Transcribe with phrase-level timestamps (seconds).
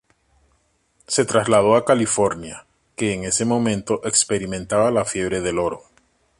[1.05, 2.65] Se trasladó a California,
[2.95, 5.83] que en ese momento experimentaba la Fiebre del Oro.